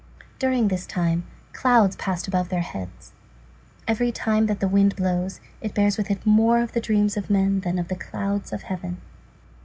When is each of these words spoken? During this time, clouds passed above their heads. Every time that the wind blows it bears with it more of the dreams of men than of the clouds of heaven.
During 0.39 0.67
this 0.69 0.87
time, 0.87 1.25
clouds 1.53 1.95
passed 1.95 2.27
above 2.27 2.49
their 2.49 2.61
heads. 2.63 3.11
Every 3.87 4.11
time 4.11 4.47
that 4.47 4.59
the 4.59 4.67
wind 4.67 4.95
blows 4.95 5.39
it 5.61 5.75
bears 5.75 5.95
with 5.95 6.09
it 6.09 6.25
more 6.25 6.59
of 6.59 6.71
the 6.71 6.81
dreams 6.81 7.17
of 7.17 7.29
men 7.29 7.59
than 7.59 7.77
of 7.77 7.87
the 7.87 7.95
clouds 7.95 8.51
of 8.51 8.63
heaven. 8.63 8.99